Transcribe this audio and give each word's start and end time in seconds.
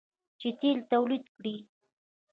چې 0.39 0.49
تیل 0.59 0.79
تولید 0.91 1.23
کړي. 1.35 1.55